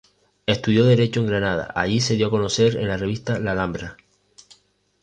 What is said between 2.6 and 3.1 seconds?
en la